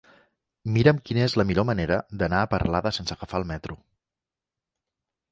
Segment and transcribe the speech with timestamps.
[0.75, 3.77] Mira'm quina és la millor manera d'anar a Peralada sense agafar el metro.